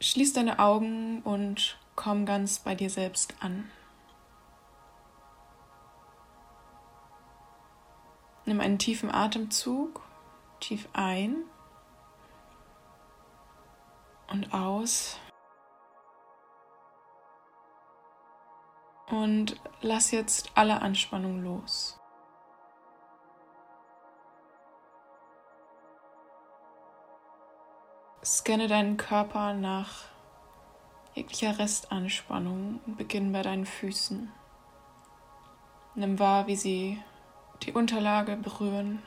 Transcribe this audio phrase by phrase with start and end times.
[0.00, 3.70] schließ deine Augen und komm ganz bei dir selbst an.
[8.46, 10.02] Nimm einen tiefen Atemzug,
[10.58, 11.36] tief ein
[14.28, 15.18] und aus.
[19.08, 21.99] Und lass jetzt alle Anspannung los.
[28.22, 30.04] Scanne deinen Körper nach
[31.14, 34.30] jeglicher Restanspannung und beginn bei deinen Füßen.
[35.94, 37.02] Nimm wahr, wie sie
[37.62, 39.02] die Unterlage berühren,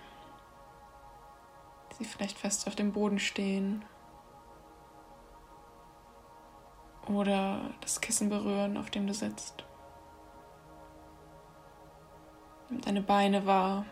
[1.98, 3.86] sie vielleicht fest auf dem Boden stehen
[7.08, 9.64] oder das Kissen berühren, auf dem du sitzt.
[12.70, 13.86] Nimm deine Beine wahr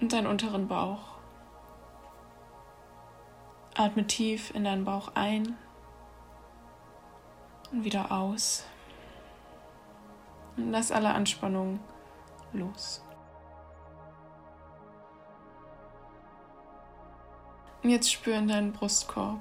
[0.00, 1.19] und deinen unteren Bauch.
[3.80, 5.56] Atme tief in deinen Bauch ein
[7.72, 8.66] und wieder aus.
[10.58, 11.80] Und lass alle Anspannung
[12.52, 13.02] los.
[17.82, 19.40] Und jetzt spür in deinen Brustkorb.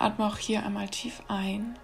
[0.00, 1.78] Atme auch hier einmal tief ein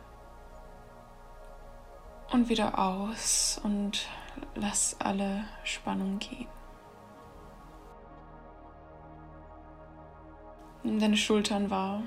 [2.33, 4.09] und wieder aus und
[4.57, 6.49] lass alle Spannung gehen.
[10.85, 12.03] Nimm deine Schultern wahr.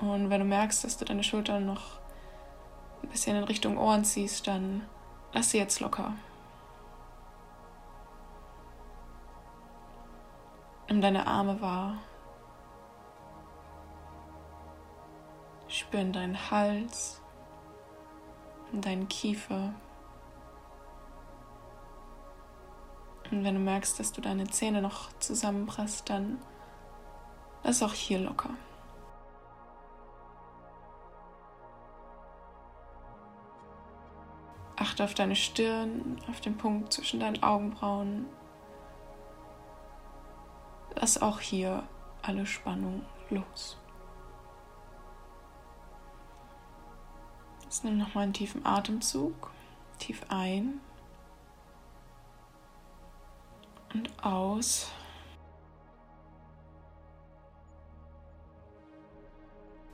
[0.00, 1.98] Und wenn du merkst, dass du deine Schultern noch
[3.02, 4.86] ein bisschen in Richtung Ohren ziehst, dann
[5.32, 6.12] lass sie jetzt locker.
[10.88, 11.96] Nimm deine Arme wahr.
[15.68, 17.22] Spür in deinen Hals,
[18.72, 19.72] in deinen Kiefer.
[23.30, 26.38] Und wenn du merkst, dass du deine Zähne noch zusammenpresst, dann
[27.64, 28.50] lass auch hier locker.
[34.76, 38.26] Achte auf deine Stirn, auf den Punkt zwischen deinen Augenbrauen.
[40.94, 41.82] Lass auch hier
[42.22, 43.78] alle Spannung los.
[47.64, 49.50] Jetzt nimm nochmal einen tiefen Atemzug.
[49.98, 50.80] Tief ein
[53.96, 54.90] und aus.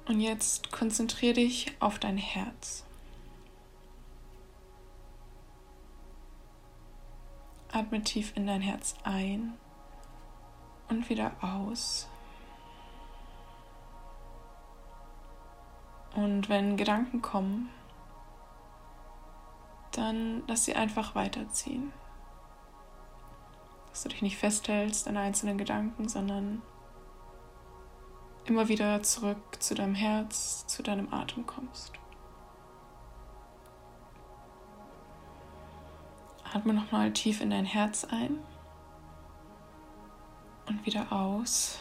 [0.06, 2.84] Und jetzt konzentriere dich auf dein Herz.
[7.70, 9.54] Atme tief in dein Herz ein
[10.88, 12.08] und wieder aus.
[16.14, 17.70] Und wenn Gedanken kommen,
[19.92, 21.92] dann lass sie einfach weiterziehen
[23.92, 26.62] dass du dich nicht festhältst an einzelnen Gedanken, sondern
[28.46, 31.92] immer wieder zurück zu deinem Herz, zu deinem Atem kommst.
[36.54, 38.38] Atme nochmal tief in dein Herz ein
[40.66, 41.78] und wieder aus.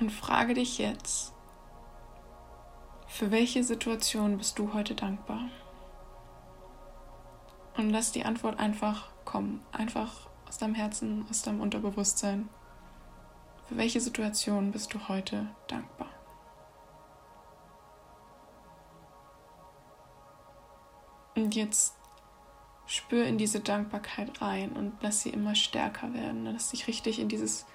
[0.00, 1.34] Und frage dich jetzt,
[3.06, 5.50] für welche Situation bist du heute dankbar?
[7.76, 9.64] Und lass die Antwort einfach kommen.
[9.72, 12.48] Einfach aus deinem Herzen, aus deinem Unterbewusstsein.
[13.66, 16.08] Für welche Situation bist du heute dankbar?
[21.34, 21.96] Und jetzt
[22.86, 26.44] spür in diese Dankbarkeit rein und lass sie immer stärker werden.
[26.44, 27.66] Lass dich richtig in dieses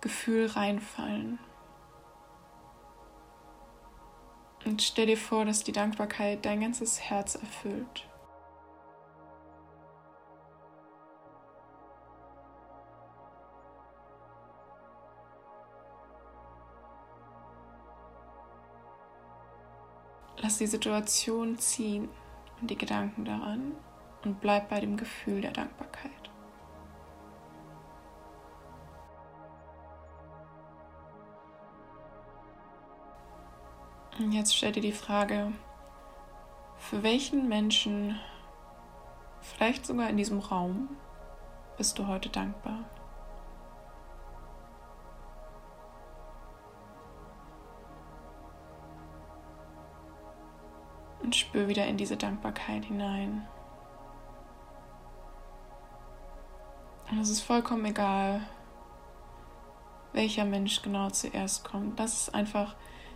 [0.00, 1.38] Gefühl reinfallen.
[4.64, 8.08] Und stell dir vor, dass die Dankbarkeit dein ganzes Herz erfüllt.
[20.52, 22.10] Lass die Situation ziehen
[22.60, 23.72] und die Gedanken daran
[24.22, 26.10] und bleib bei dem Gefühl der Dankbarkeit.
[34.18, 35.52] Und jetzt stell dir die Frage,
[36.76, 38.20] für welchen Menschen,
[39.40, 40.90] vielleicht sogar in diesem Raum,
[41.78, 42.84] bist du heute dankbar?
[51.34, 53.46] Spür wieder in diese Dankbarkeit hinein.
[57.10, 58.40] Und es ist vollkommen egal,
[60.12, 61.98] welcher Mensch genau zuerst kommt.
[61.98, 62.74] Lass es einfach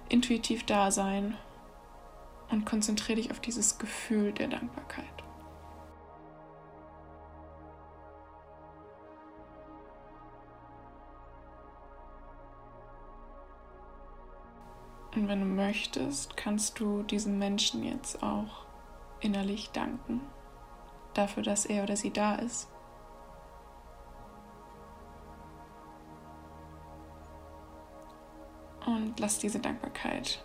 [0.09, 1.37] intuitiv da sein
[2.51, 5.26] und konzentriere dich auf dieses Gefühl der Dankbarkeit.
[15.17, 18.67] Und wenn du möchtest, kannst du diesem Menschen jetzt auch
[19.21, 20.21] innerlich danken
[21.15, 22.69] dafür, dass er oder sie da ist.
[28.85, 30.45] Und lass diese Dankbarkeit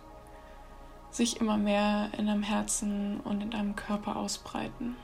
[1.10, 4.96] sich immer mehr in deinem Herzen und in deinem Körper ausbreiten.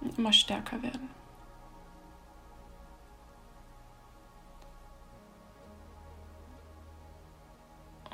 [0.00, 1.10] Und immer stärker werden.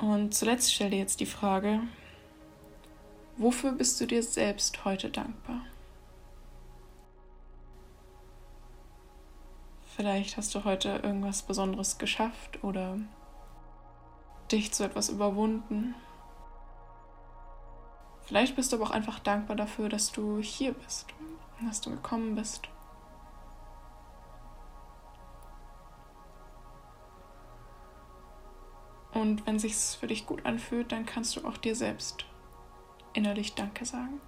[0.03, 1.79] Und zuletzt stell dir jetzt die Frage,
[3.37, 5.61] wofür bist du dir selbst heute dankbar?
[9.95, 12.97] Vielleicht hast du heute irgendwas Besonderes geschafft oder
[14.51, 15.95] dich zu etwas überwunden.
[18.25, 21.05] Vielleicht bist du aber auch einfach dankbar dafür, dass du hier bist,
[21.65, 22.67] dass du gekommen bist.
[29.13, 32.25] Und wenn sich's für dich gut anfühlt, dann kannst du auch dir selbst
[33.13, 34.19] innerlich Danke sagen.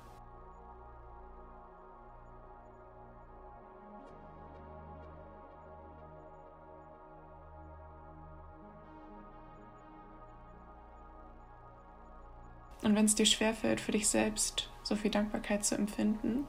[12.83, 16.45] Und wenn es dir schwerfällt, für dich selbst so viel Dankbarkeit zu empfinden,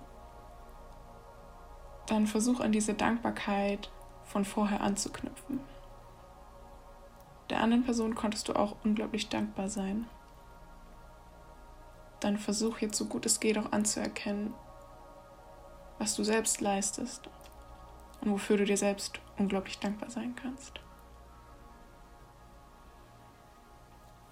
[2.06, 3.91] dann versuch an diese Dankbarkeit
[4.25, 5.61] von vorher anzuknüpfen.
[7.50, 10.06] Der anderen Person konntest du auch unglaublich dankbar sein.
[12.20, 14.54] Dann versuch jetzt so gut es geht auch anzuerkennen,
[15.98, 17.28] was du selbst leistest
[18.20, 20.81] und wofür du dir selbst unglaublich dankbar sein kannst.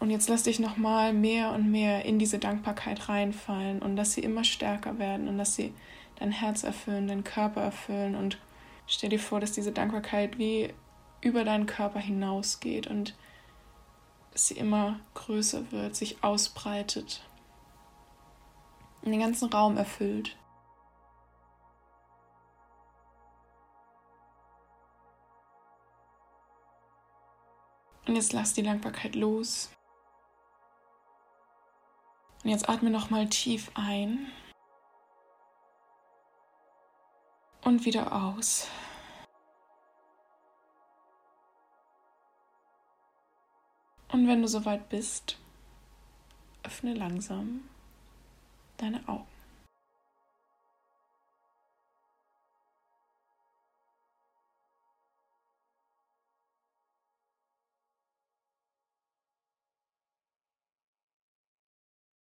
[0.00, 4.20] Und jetzt lass dich nochmal mehr und mehr in diese Dankbarkeit reinfallen und dass sie
[4.20, 5.72] immer stärker werden und dass sie
[6.16, 8.38] dein Herz erfüllen, deinen Körper erfüllen und
[8.86, 10.74] stell dir vor, dass diese Dankbarkeit wie
[11.24, 13.16] über deinen Körper hinausgeht und
[14.34, 17.26] sie immer größer wird, sich ausbreitet
[19.02, 20.36] und den ganzen Raum erfüllt.
[28.06, 29.70] Und jetzt lass die Dankbarkeit los.
[32.42, 34.30] Und jetzt atme nochmal tief ein
[37.62, 38.68] und wieder aus.
[44.14, 45.40] Und wenn du soweit bist,
[46.62, 47.62] öffne langsam
[48.76, 49.33] deine Augen.